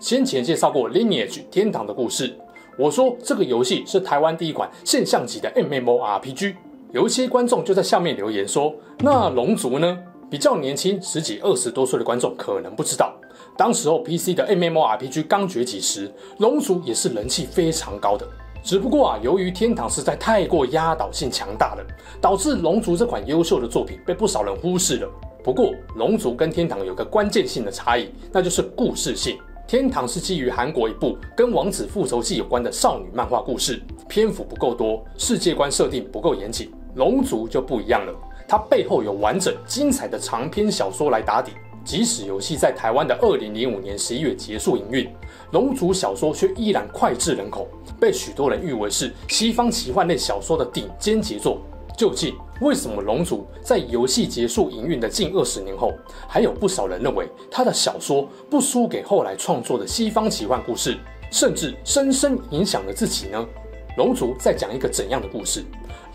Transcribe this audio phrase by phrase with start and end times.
[0.00, 2.36] 先前介绍过《Lineage 天堂》的故事，
[2.76, 6.54] 我说这个游戏是台湾第一款现象级的 MMORPG。
[6.92, 9.98] 有一些观众就在下面留言说：“那龙族呢？”
[10.30, 13.14] 比较年轻，十几二十多岁的观众可能不知道，
[13.56, 18.26] 当时候 PC 的 MMORPG 刚崛起时，龙族也是人气非常高的。
[18.62, 21.84] 只不过啊，由于天堂实在太过压倒性强大了，
[22.20, 25.08] 导致龙族这款优秀的作品被不少人忽视了。
[25.44, 29.38] 不过，龙族跟天堂有个关键性的差异，那就是故事性。
[29.66, 36.70] 天堂是基于韩国一部跟王子复仇记有关的少女漫画故事，篇幅不够多，世界观设定不够严谨。
[36.96, 38.14] 龙族就不一样了，
[38.46, 41.52] 它背后有完整精彩的长篇小说来打底。
[41.82, 45.10] 即使游戏在台湾的二零零五年十一月结束营运，
[45.52, 47.66] 龙族小说却依然脍炙人口，
[47.98, 51.58] 被许多人誉为是西方奇幻类小说的顶尖杰作。
[51.96, 55.92] 究竟为什么《龙族》在游戏结束营运的近二十年后，
[56.28, 60.98] 还有不少人认为他的小说不输给后来创作的西方奇幻故事，
[61.30, 63.46] 甚至深深影响了自己呢？
[63.96, 65.64] 《龙族》在讲一个怎样的故事？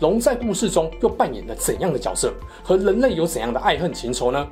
[0.00, 2.32] 龙在故事中又扮演了怎样的角色？
[2.62, 4.46] 和人类有怎样的爱恨情仇呢？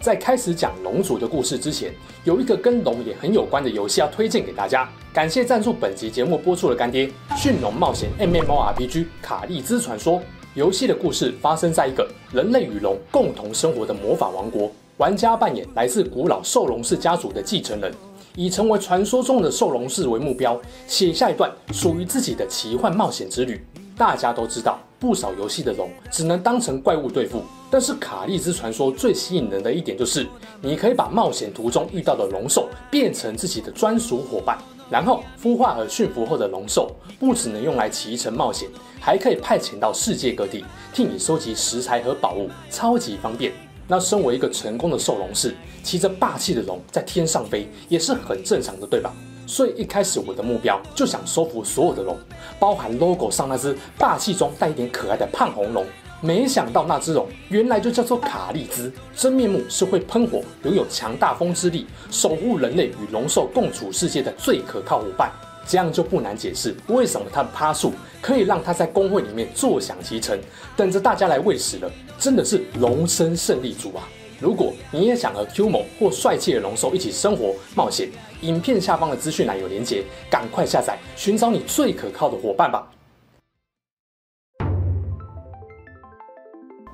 [0.00, 1.92] 在开始讲《龙族》的故事之前，
[2.24, 4.88] 有一个跟龙也很有关的游戏要推荐给大家。
[5.12, 8.90] 感谢赞助本集节目播出的干爹——驯龙冒险 MMORPG
[9.22, 10.18] 《卡利兹传说》。
[10.54, 17.90] 游戏的故事发生在一个人类与龙共同生活的魔法王国，玩家扮演来自古老兽龙氏家族的继承人，
[18.36, 23.64] 以成为传说中的兽龙氏为目标，写下一段属于自己的奇幻冒险之旅。
[23.96, 30.26] 大家都知道，不少游戏的龙只能当成怪物对付，但是卡利兹传说最吸引人的一点就是，
[30.60, 34.58] 你可以把冒险途中遇到的龙兽变成自己的专属伙伴。
[34.92, 38.68] 然后孵化和驯服后的龙兽，不只能用来骑乘冒险，
[39.00, 43.50] 还可以派遣到世界各地，替你收集食材和宝物，超级方便。
[43.88, 49.10] 那身为一个成功的兽龙士，骑着霸气的龙在天上飞，也是很正常的，对吧？
[49.46, 52.14] 所以一开始我的目标就想收服所有的龙，
[52.60, 55.86] 包含 logo 上那只霸气中带一点可爱的胖红龙。
[56.24, 65.32] 没想到那只龙原来就叫做卡利兹，真面目是会喷火、拥有强大风之力、守护人类与龙兽共处世界的最可靠伙伴。
[65.66, 70.38] 这样就不难解释为什么他的趴树可以让他在工会里面坐享其成，
[70.76, 71.90] 等着大家来喂食了。
[72.18, 74.08] 真的是龙生胜利组啊！
[74.40, 78.08] 如果你也想和 Q 某或帅气的龙兽一起生活冒险，
[78.42, 82.88] 影片下方的资讯栏有连结，赶快下载，寻找你最可靠的伙伴吧。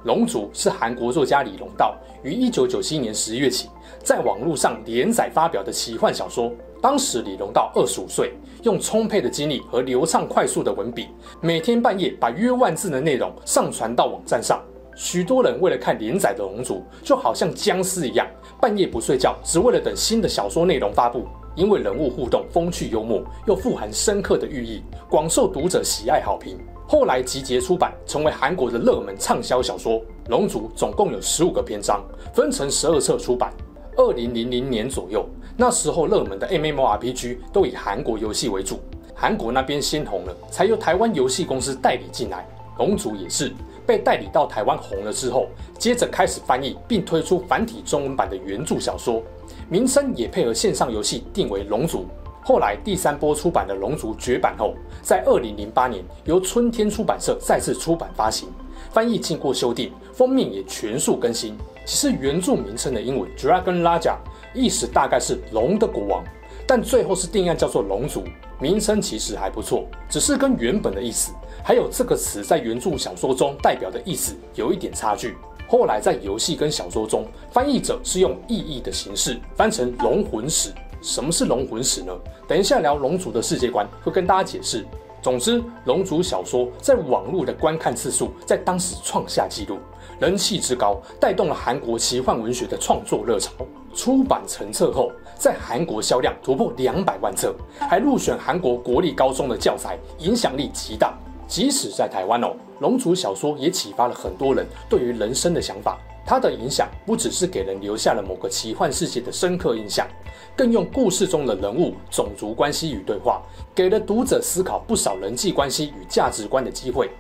[0.09, 3.69] 龙族是韩国作家李龙道于一九九七年十一月起
[4.03, 6.51] 在网络上连载发表的奇幻小说。
[6.81, 8.33] 当时李龙道二十五岁，
[8.63, 11.09] 用充沛的精力和流畅快速的文笔，
[11.43, 14.63] 每天半夜把约万字的内容上传到网站上。
[14.97, 18.27] 许多人为了看连载的龙族，就好像僵尸一样，
[18.59, 21.27] 半夜不睡觉，只为了等新的小说内容发布。
[21.55, 26.57] 因为人物互动风趣幽默，又富含深刻的寓意，广受读者喜爱好评。
[26.91, 30.01] 后来集结出版，成为韩国的热门畅销小说。
[30.31, 33.53] 《龙族》总共有十五个篇章，分成十二册出版。
[33.99, 38.81] 二零零零年左右，那时候热门的 MMORPG 都以韩国游戏为主，
[39.15, 42.49] 韩国那边先红了，才由台湾游戏公司代理进来。
[42.79, 43.53] 《龙族》也是
[43.85, 49.23] 被代理到台湾红了之后，接着开始翻译并推出繁体中文版的原著小说，
[49.69, 51.99] 名称也配合线上游戏定为《龙族》。
[52.49, 54.73] 后来第三波出版的《龙族》绝版后，
[55.03, 58.49] 在二零零八年由春天出版社再次出版发行，
[58.91, 61.55] 翻译经过修订，封面也全数更新。
[61.85, 64.17] 其实原著名称的英文 Dragon Raja，
[64.55, 66.25] 意思大概是龙的国王，
[66.67, 68.21] 但最后是定案叫做《龙族》，
[68.59, 75.37] 名称其实还不错，只是跟原本的意思还有这个词在原著小说中代表的意思有一点差距。
[75.69, 80.71] 后来在游戏跟小说中，翻译者是用意译的形式翻成《龙魂史》。
[81.01, 82.13] 什么是龙魂史呢？
[82.47, 84.85] 等一下聊龙族的世界观，会跟大家解释。
[85.21, 89.79] 总之，龙族小说在网络的观看次数在当时创下纪录，
[90.21, 93.53] 人气之高，带动了韩国奇幻文学的创作热潮。
[93.95, 101.19] 出版成册后，在韩国销量突破两百万册，还入选韩国国立高中的教材，影响力极大。
[101.49, 105.99] 即使在台湾哦，龙族小说也启发了很多人对于人生的想法。
[106.31, 110.07] 它的影响不只是给人留下了某个奇幻世界的深刻印象，
[110.55, 113.41] 更用故事中的人物、种族关系与对话，
[113.75, 117.11] 给了读者思考不少人际关系与价值观的机会。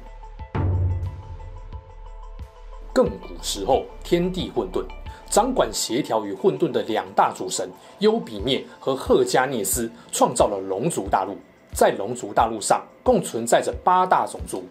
[2.93, 4.85] 更古时候，天地混沌，
[5.31, 7.71] 掌管协调与混沌的两大主神
[8.01, 11.35] 优比灭和赫加涅斯创造了龙族大陆。
[11.73, 14.65] 在龙族大陆上，共存在着八大种族，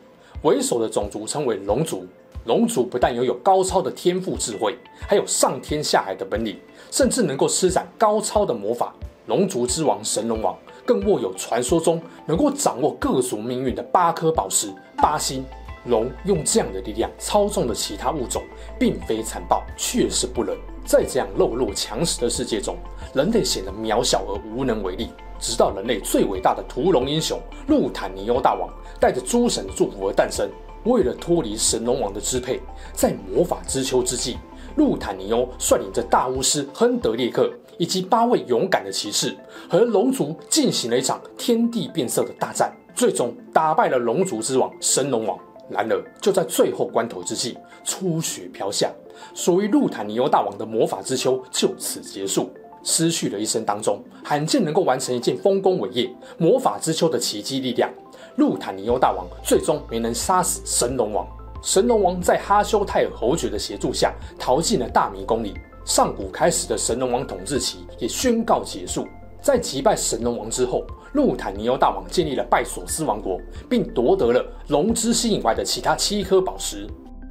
[0.44, 2.06] 为首的种族称为龙族。
[2.48, 6.58] 龙族不但拥有高超的天赋智慧，还有上天下海的本领，
[6.90, 8.96] 甚至能够施展高超的魔法。
[9.26, 15.44] 龙族之王神龙王更握有传说中能够掌握各族命运的八颗宝石八星。
[15.88, 18.42] 龙用这样的力量操纵了其他物种，
[18.80, 20.58] 并非残暴，确实不仁。
[20.86, 22.78] 在这样弱肉强食的世界中，
[23.14, 25.10] 人类显得渺小而无能为力。
[25.38, 28.70] 直到人类最伟大的屠龙英雄路坦尼欧大王
[29.00, 30.50] 带着诸神的祝福而诞生。
[30.86, 32.60] 为了脱离神龙王的支配，
[32.94, 34.38] 在魔法之秋之际，
[34.76, 39.36] 路坦尼欧率领着大巫师亨德列克以及八位勇敢的骑士，
[39.70, 45.38] 和龙族进行了一场天地变色的大战，最终打败了龙族之王神龙王。
[45.70, 48.90] 然而，就在最后关头之际，初雪飘下，
[49.34, 52.50] 属于路坦尼欧大王的魔法之秋就此结束。
[52.84, 57.92] 失去了一生当中罕见能够完成一件丰功伟业——魔法之秋的奇迹力量，
[58.38, 61.28] 路坦尼欧大王最终没能杀死神龙王。
[61.62, 65.54] 神龙王在哈修泰尔侯爵的协助下逃进了大迷宫里。
[65.84, 69.07] 上古开始的神龙王统治期也宣告结束。
[69.42, 73.39] 在击败神龙王之后，路坦尼欧大王建立了拜索斯王国，
[73.69, 76.88] 并夺得了龙之心以外的其他七颗宝石。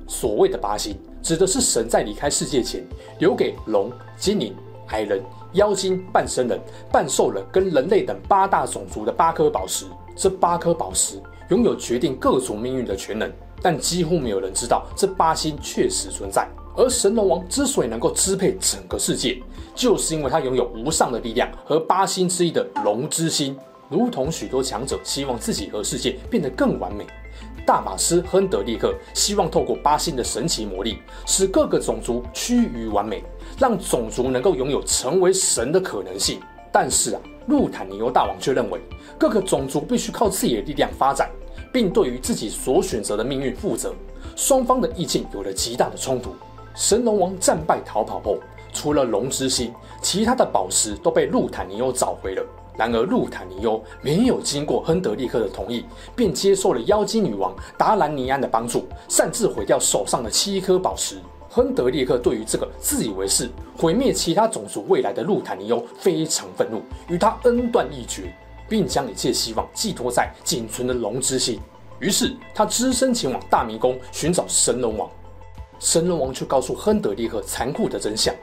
[0.09, 2.83] 所谓的八星，指的是神在离开世界前
[3.19, 4.57] 留给龙、精灵、
[4.89, 5.23] 矮人、
[5.57, 6.61] 妖精、半生人、
[6.93, 9.85] 半兽人跟人类等八大种族的八颗宝石。
[10.15, 11.21] 这八颗宝石
[11.51, 13.31] 拥有决定各族命运的权能，
[13.61, 16.49] 但几乎没有人知道这八星确实存在。
[16.75, 19.43] 而神龙王之所以能够支配整个世界，
[19.75, 23.57] 就是因为他拥有无上的力量和八星之一的龙之心。
[23.89, 27.07] 如同许多强者希望自己和世界变得更完美，
[27.65, 33.23] 大法师亨德利克希望透过八星的神奇魔力，使各个种族趋于完美，
[33.59, 36.41] 让种族能够拥有成为神的可能性。
[36.73, 38.81] 但是啊，路坦尼欧大王却认为
[39.17, 41.31] 各个种族必须靠自己的力量发展，
[41.73, 43.95] 并对于自己所选择的命运负责。
[44.35, 46.35] 双方的意见有了极大的冲突。
[46.75, 48.37] 神龙王战败逃跑后，
[48.75, 52.45] 除了龙之心，其他的宝石都被路坦尼欧找回了。
[52.77, 61.17] 然而，路坦尼欧没有经过亨德利克的同意，便接受了妖精女王达兰尼安的帮助，擅自毁掉手上的七颗宝石。
[61.57, 63.49] 亨德利克对于这个自以为是
[63.79, 68.31] 毁灭其他种族未来的路坦尼欧非常愤怒，与他恩断义绝，
[68.69, 71.59] 并将一切希望寄托在仅存的龙之心。
[71.99, 75.09] 于是，他只身前往大迷宫寻找神龙王。
[75.79, 78.35] 神龙王却告诉亨德利克残酷的真相：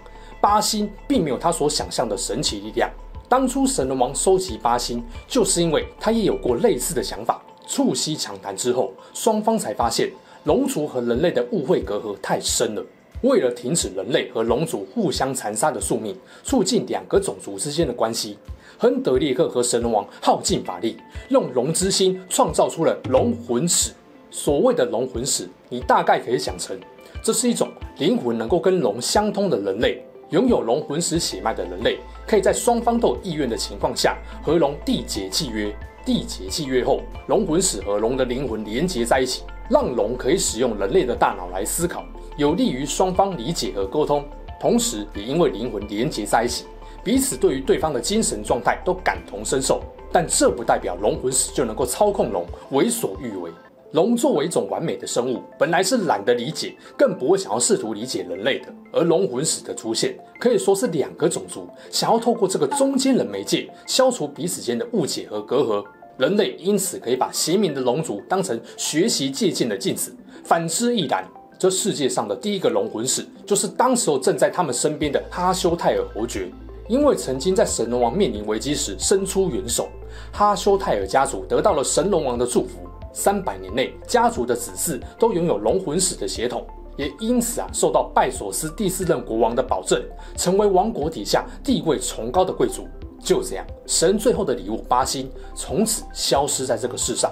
[0.41, 2.89] 八星并没有他所想象的神奇力量。
[3.29, 7.39] 当初神龙王收集八星，就是因为他也有过类似的想法。
[7.67, 10.11] 促膝长谈之后，双方才发现
[10.45, 12.83] 龙族和人类的误会隔阂太深了。
[13.23, 18.37] 为了停止人类和龙族互相残杀的宿命，促进两个种族之间的关系，
[18.77, 20.97] 亨德利克和神龙王耗尽法力，
[21.29, 23.93] 用龙之心创造出了龙魂石。
[24.29, 26.77] 所谓的龙魂石，你大概可以想成。
[27.21, 35.73] 这是一种灵魂能够跟龙相通的人类，拥有龙魂石血脉的人类，可以在双方都有意愿的情况下和龙缔结契约。
[36.05, 42.03] 缔结契约后，龙魂石和龙的灵魂连接在一起，让龙可以使用人类的大脑来思考，
[42.37, 44.23] 有利于双方理解和沟通。
[44.59, 46.65] 同时，也因为灵魂连接在一起，
[47.03, 49.81] 彼此对于对方的精神状态都感同身受。
[50.11, 53.51] 但这不代表龙魂石就能够操控龙，为所欲为。
[53.91, 58.73] 龙作为一种完美的生物，本来是懒得理解，更不会想要试图理解人类的。
[58.91, 65.83] 而龙魂使的出现，可以说是两个种族想要透过这个中间人媒介，消除彼此间的误解和隔阂。
[66.17, 71.27] 人类因此可以把邪冥的龙族当成学习借鉴的镜子，反之亦然。
[71.63, 76.51] 这世界上的第一个龙魂使，就是当时候正在他们身边的哈修泰尔侯爵，
[76.89, 79.87] 因为曾经在神龙王面临危机时伸出援手，
[80.33, 82.79] 哈修泰尔家族得到了神龙王的祝福。
[83.13, 86.67] 三百年内，家族的子嗣都拥有龙魂使的血统，
[86.97, 90.03] 也因此啊，受到拜索斯第四任国王的保证，
[90.35, 92.89] 成为王国底下地位崇高的贵族。
[93.21, 97.31] 就这样，神最后的礼物八星从此消失在这个世上。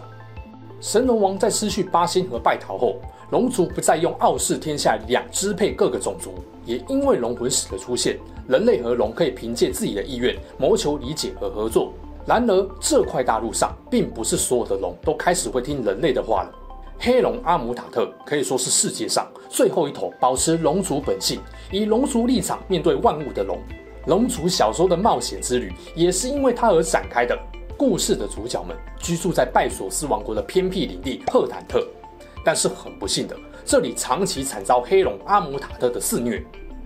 [0.80, 2.96] 神龙王在失去八星和败逃后，
[3.32, 6.34] 龙族不再用傲视天下力量支配各个种族，
[6.66, 11.94] 也因为龙魂使的出现，人类和龙可以凭借自己的意愿谋求理解和合作。
[12.26, 16.52] 然而，这块大陆上并不是所有的龙都开始会听人类的话了。
[17.00, 21.40] 黑龙阿姆塔特可以说是世界上最后一头保持龙族本性、
[21.72, 23.58] 以龙族立场面对万物的龙。
[24.08, 27.38] 龙族小说的冒险之旅也是因为它而展开的。
[27.78, 31.84] 故事的主角们居住在拜索斯王国的偏僻领地赫坦特，
[32.44, 36.44] 但是很不幸的，这里长期惨遭黑龙阿姆塔特的肆虐，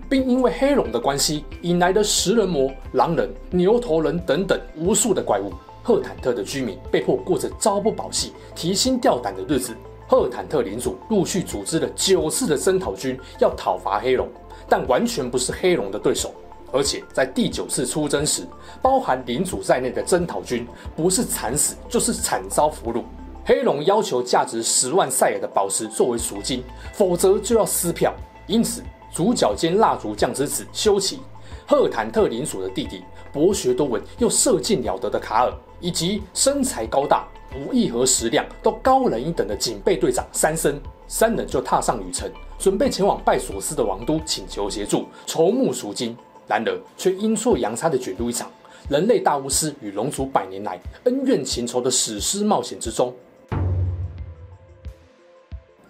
[0.08, 5.52] 并因为黑龙的关系，引来了食人魔、狼人、牛头人等等无数的怪物。
[5.82, 9.72] 赫坦特的居民被迫过着朝不保夕、提心吊胆的日子。
[10.08, 14.28] 赫坦特领主陆续组织了九次的征讨军，要讨伐黑龙，
[14.68, 16.34] 但完全不是黑龙的对手。
[16.72, 18.42] 而且在第九次出征时，
[18.82, 23.02] 包含领主在内的征讨军不是惨死，就是惨遭俘虏。
[23.48, 28.12] 黑龙要求价值十万赛尔的宝石作为赎金，否则就要撕票。
[28.48, 28.82] 因此，
[29.14, 31.20] 主角兼蜡烛匠之子修奇，
[31.64, 46.16] 赫坦特领主的弟弟，博学多闻又射箭了得的卡尔，以及身材高大、武艺和食量都高人一等的警备队长三森，三人就踏上旅程，准备前往拜索斯的王都请求协助，筹募赎金。
[46.48, 48.50] 然而，却阴错阳差地卷入一场
[48.88, 53.14] 人类大巫师与龙族百年来恩怨情仇的史诗冒险之中。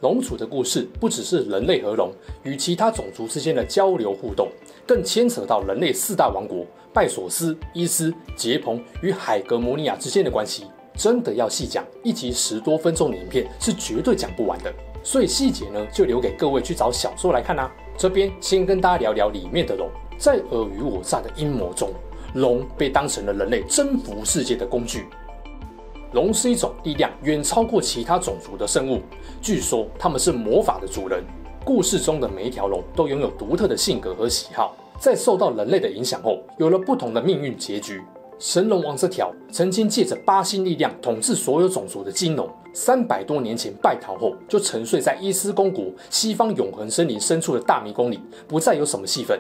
[0.00, 2.12] 龙族的故事不只是人类和龙
[2.43, 4.49] 与其他种族之间的交流互动，
[4.87, 10.67] 更牵扯到人类四大王国拜索斯、伊斯、杰蓬与海格摩尼亚之间的关系。
[10.95, 14.73] 真的要细讲，一集十多分钟的影片是绝对讲不完的。
[15.03, 17.73] 所以细节呢，就留给各位去找小说来看啦、啊。
[17.99, 19.88] 这边先跟大家聊聊里面的龙。
[20.19, 21.91] 在尔虞我诈的阴谋中，
[22.35, 25.07] 龙被当成了人类征服世界的工具。
[26.16, 29.02] 龙是一种力量远超过其他种族的生物，
[29.42, 31.23] 据说他们是魔法的主人。
[31.62, 38.00] 故事中的每一条龙都拥有独特的性格和喜好，在受到人类的影响后，有了不同的命运结局。
[38.38, 48.18] 神龙王这条曾经借着八星力量统治所有种族的金龙，三百多年前败逃后，就沉睡在伊斯公国西方永恒森林深处的大迷宫里，
[48.49, 49.38] 不再有什么戏份。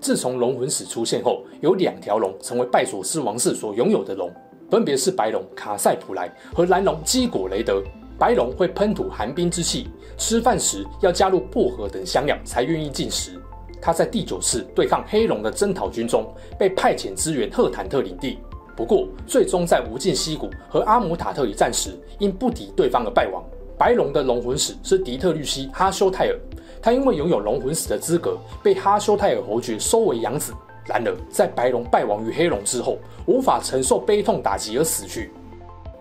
[0.00, 4.30] 自从龙魂使出现后，有两条龙成为拜索斯王室所拥有的龙，
[4.70, 7.82] 分别是白龙卡塞普莱和蓝龙基果雷德。
[8.18, 13.40] 白龙会喷吐寒冰之气，吃饭时要加入薄荷等香料才愿意进食。
[13.80, 16.26] 他在第九次对抗黑龙的征讨军中
[16.58, 18.38] 被派遣支援赫坦特领地，
[18.74, 23.44] 不过最终在无尽溪谷和阿姆塔特一战时因不敌对方而败亡。
[23.78, 26.38] 白龙的龙魂使是迪特律西哈修泰尔。
[26.80, 30.54] 他因为拥有龙魂使的资格，被哈修泰尔侯爵收为养子。
[30.86, 35.32] 然而，在白龙败亡于黑龙之后，无法承受悲痛打击而死去。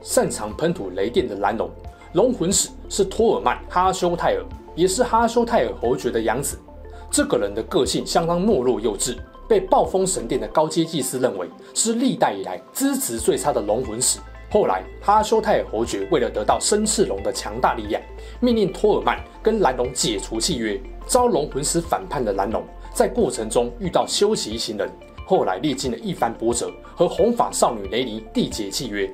[0.02, 1.70] 擅长喷吐雷电的蓝龙，
[2.14, 6.60] 龙魂使是托尔曼哈修泰尔，也是哈修泰尔侯爵的养子。
[7.10, 14.20] 这个人的个性相当懦弱幼稚，被暴风神殿的高阶祭司认为是历代以来资质最差的龙魂使。
[14.52, 18.00] 后来，哈修泰尔侯爵为了得到生翅龙的强大力量，
[18.40, 20.80] 命令托尔曼跟蓝龙解除契约。
[21.08, 22.64] 遭龙魂使反叛的蓝龙，
[22.96, 24.90] 在过程中遇到修齐一行人，
[25.26, 29.14] 后来历经了一番波折，和红发少女雷尼缔结契约。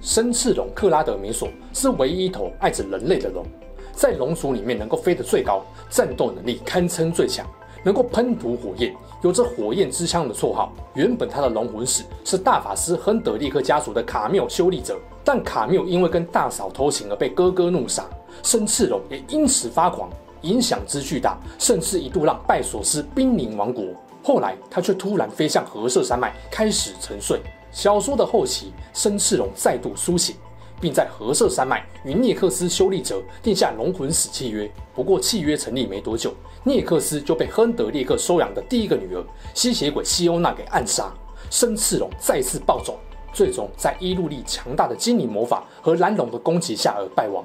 [0.00, 3.46] 生赤龙克拉德梅索是唯一一头爱着人类的龙，
[3.92, 7.46] 在龙族里面能够飞得最高，战斗能力堪称最强。
[7.84, 10.72] 能够喷吐火焰，有着“火焰之枪”的绰号。
[10.94, 18.04] 原本他的龙魂使是大法师亨德利克家族的卡缪修理者，但卡缪因为跟大嫂偷情而被哥哥怒杀，
[18.44, 20.08] 生赤龙也因此发狂，
[20.42, 23.84] 影响之巨大，甚至一度让拜索斯濒临亡国。
[24.22, 27.40] 后来他却突然飞向河色山脉，开始沉睡。
[27.72, 30.36] 小说的后期，生翅龙再度苏醒。
[30.82, 34.68] 并在河色山脉与涅克斯修理者订下龙魂死契约。
[34.92, 36.34] 不过契约成立没多久，
[36.64, 41.14] 涅克斯就被亨德列克收养的第一个女儿吸血鬼西欧娜给暗杀，
[41.50, 42.98] 生翅龙再次暴走，
[43.32, 47.44] 最终在伊路利强大的精灵魔法和蓝龙的攻击下而败亡。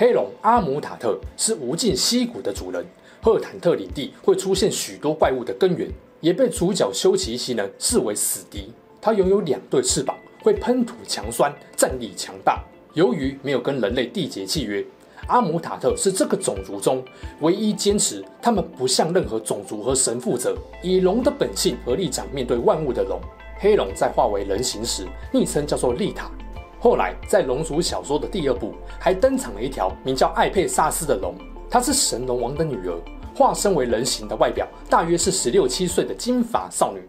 [0.00, 2.82] 黑龙阿姆塔特是无尽溪谷的主人，
[3.20, 5.86] 赫坦特领地会出现许多怪物的根源，
[6.22, 8.72] 也被主角修齐一行人视为死敌。
[8.98, 10.16] 他拥有两对翅膀。
[10.42, 12.64] 会喷吐强酸，战力强大。
[12.94, 14.82] 由于没有跟人类缔结契约，
[15.26, 17.04] 阿姆塔特是这个种族中
[17.42, 23.20] 唯一坚持他们不向任何种族和神负责，以龙的本性和立场面对万物的龙。
[23.58, 26.30] 黑龙在化为人形时，昵称叫做丽塔。
[26.82, 31.34] 后来在龙族小说的第二部，还登场了一条名叫艾佩萨斯的龙，
[31.68, 32.98] 她是神龙王的女儿，
[33.36, 37.06] 化身为人形的外表，大约是十六七岁的金发少女。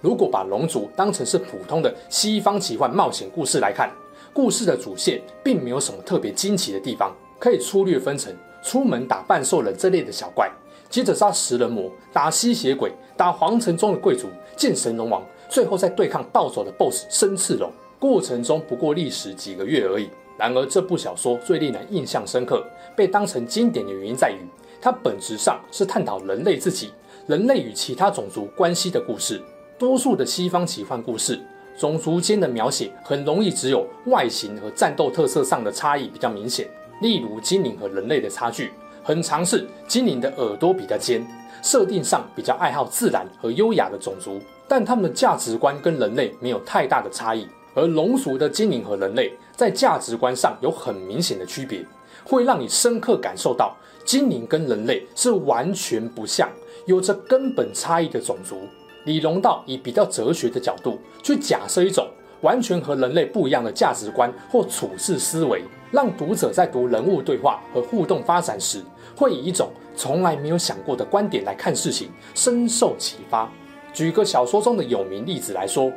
[0.00, 3.90] 如果把龙族当成是普通的西方奇幻冒险故事来看，
[4.32, 10.50] 故事的主线并没有什么特别惊奇的地方，可以粗略分成出门打半兽人这类的小怪，
[10.88, 17.70] 接着杀食人魔、打吸血鬼、打皇城中的贵族、见神龙王，最后再对抗暴走的 BOSS 生翅龙。
[17.98, 20.08] 过程中不过历时几个月而已。
[20.38, 22.62] 然而，这部小说最令人印象深刻，
[22.94, 24.36] 被当成经典的原因在于，
[24.82, 26.92] 它本质上是探讨人类自己、
[27.26, 29.40] 人类与其他种族关系的故事。
[29.78, 31.40] 多数的西方奇幻故事，
[31.78, 36.68] 种族间的描写很容易只有外形和战斗特色上的差异比较明显。
[37.00, 38.70] 例如，精灵和人类的差距，
[39.02, 41.26] 很常是精灵的耳朵比较尖，
[41.62, 47.46] 设定上比较爱好自然和优雅的种族，但他们的价值观跟人类没有太大的差异。
[47.74, 51.84] 而龙族的精灵和人类在价值观上有很明显的区别，
[52.24, 56.48] 会让你深刻感受到精灵跟人类是完全不像，
[56.86, 58.62] 有着根本差异的种族。
[59.04, 62.08] 李龙道以比较哲学的角度去假设一种
[62.40, 68.82] 完全和人类不一样的价值观或处事思维，让读者在读人物对话和互动发展时，
[69.14, 73.52] 会以一种从来没有想过的观点来看事情，深受启发。
[73.96, 75.90] 举个小说中的有名例子来说。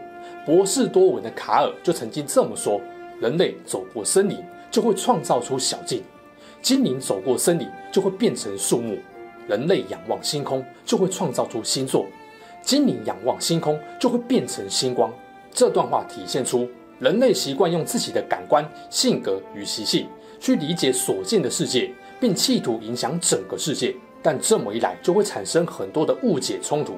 [0.46, 2.80] 博士多闻的卡尔就曾经这么说：
[3.20, 4.38] 人类走过森林，
[4.72, 6.00] 就会创造出小径；
[6.62, 8.96] 精灵走过森林，就会变成树木；
[9.50, 12.06] 人类仰望星空，就会创造出星座；
[12.62, 15.14] 精灵仰望星空，就会变成星光。
[15.52, 20.08] 这段话体现出人类习惯用自己的感官、性格与习性
[20.40, 23.94] 去理解所见的世界，并企图影响整个世界。
[24.24, 26.94] 但这么一来，就会产生很多的误解冲突。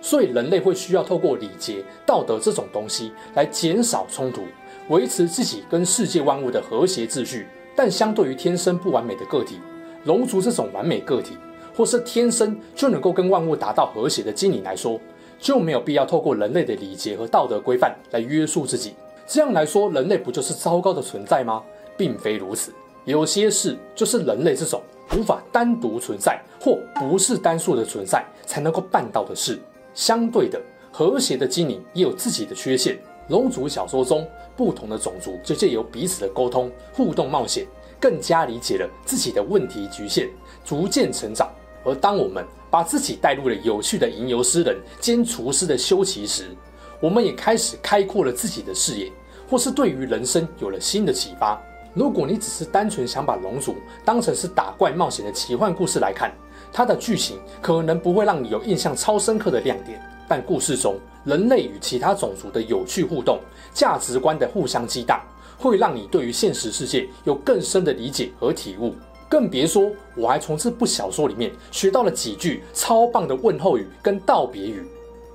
[0.00, 4.42] 所以人类会需要透过礼节、道德这种东西来减少冲突，
[4.88, 7.46] 维持自己跟世界万物的和谐秩序。
[7.76, 9.60] 但相对于天生不完美的个体，
[10.04, 11.36] 龙族这种完美个体，
[11.76, 15.00] 或是天生就能够跟万物达到和谐的精灵来说，
[15.38, 18.94] 就没有必要透过人类的礼节和道德规范来约束自己。
[19.28, 21.62] 这样来说，人类不就是糟糕的存在吗？
[21.96, 22.72] 并非如此，
[23.04, 24.82] 有些事就是人类这种
[25.16, 29.58] 无法单独存在或不是单数的存在才能够办到的事。
[29.98, 30.62] 相对的，
[30.92, 32.96] 和谐的精灵也有自己的缺陷。
[33.30, 34.24] 龙族小说中，
[34.56, 37.66] 不同的种族就借由彼此的沟通、互动、冒险，
[37.98, 40.30] 更加理解了自己的问题局限，
[40.64, 41.50] 逐渐成长。
[41.84, 46.56] 而当我们把自己带入了有趣的吟游诗人兼厨师的修齐时，
[47.00, 49.10] 我们也开始开阔了自己的视野，
[49.50, 51.60] 或是对于人生有了新的启发。
[51.98, 56.32] 如果你只是单纯想把龙族当成是打怪冒险的奇幻故事来看，
[56.72, 63.40] 它的剧情可能不会让你有印象超深刻的亮点，但故事中人类与其他种族的有趣互动、
[63.74, 65.20] 价值观的互相激荡，
[65.58, 68.94] 会让你对于现实世界有更深的理解和体悟。
[69.28, 74.86] 更别说，我还从这部小说里面学到了几句超棒的问候语跟道别语，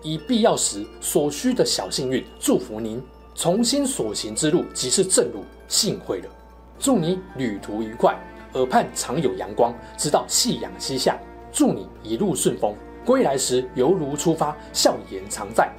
[0.01, 3.03] 以必要时所需的小幸运祝福您，
[3.35, 6.29] 从心所行之路即是正路，幸会了，
[6.79, 8.15] 祝你旅途愉快。
[8.53, 11.17] 耳畔常有阳光，直到夕阳西下。
[11.51, 15.71] 祝你一路顺风，归来时犹如出发，笑颜常在。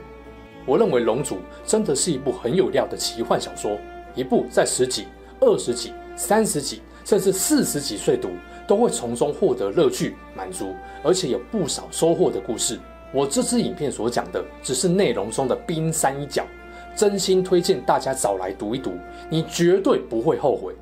[0.67, 3.77] 我认为《龙族》真的是一部很有料的奇幻小说，
[4.15, 5.07] 一部在十几、
[5.41, 8.31] 二十几、三十几，甚至四十几岁读
[8.67, 12.79] 都会从中获得乐趣、满足，而且有不少收获的故事。
[13.13, 16.45] 我这支影片所讲的只是内容中的冰山一角，
[16.97, 18.93] 真心推荐大家找来读一读，
[19.29, 20.75] 你绝对不会后悔。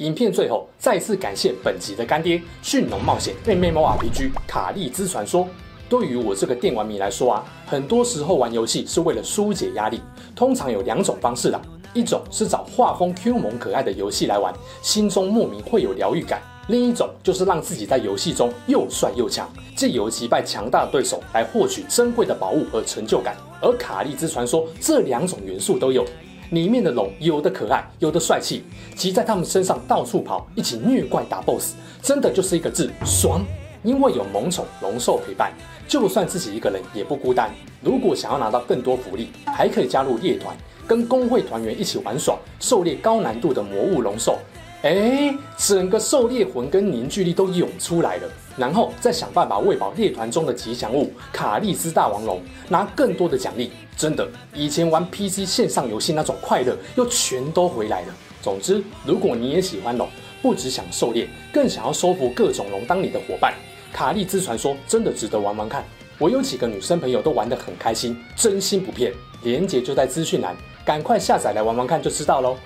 [0.00, 5.44] 影片最后再次感谢本集的干爹《驯龙冒险妹妹猫 RPG 卡利兹传说》。
[5.90, 10.00] 对于我这个电玩迷来说啊，很多时候玩游戏是为了纾解压力，
[10.34, 11.60] 通常有两种方式啦，
[11.92, 23.36] 一种是找画风 Q 萌可爱的游戏来玩，心中莫名会有疗愈感；另一种就是让自己在游戏中又帅又强，借由击败强大的对手来获取珍贵的宝物和成就感。
[23.60, 26.06] 而卡利兹传说这两种元素都有。
[26.50, 28.64] 里面的龙有的可爱，有的帅气，
[28.96, 33.44] 骑在他们身上到处跑，一起虐怪打 BOSS，真的就是一个字爽。
[33.82, 35.52] 因为有萌宠龙兽陪伴，
[35.88, 37.50] 就算自己一个人也不孤单。
[37.80, 40.54] 如果想要拿到更多福利，还可以加入猎团，
[40.86, 44.38] 跟工会团员一起玩耍，狩猎高难度的魔物龙兽。
[44.82, 53.70] 哎，整个狩猎魂跟凝聚力都涌出来了，然后再想办法喂饱猎团中的吉祥物卡利兹大王龙，拿更多的奖励。
[53.96, 58.14] 真的，以前玩 PC 线上游戏那种快乐又全都回来了。
[58.42, 60.08] 总之，如果你也喜欢龙，
[60.40, 63.52] 不只想狩猎，更想要收服各种龙当你的伙伴，
[63.92, 65.84] 卡利兹传说真的值得玩玩看。
[66.18, 69.12] 我有几个女生朋友都玩得很开心，真心不骗。
[69.42, 72.56] 连结就在资讯栏，赶快下载来玩玩看就知道喽。